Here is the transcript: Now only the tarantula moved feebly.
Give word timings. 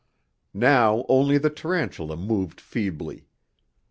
Now 0.55 1.05
only 1.09 1.37
the 1.37 1.51
tarantula 1.51 2.17
moved 2.17 2.59
feebly. 2.59 3.27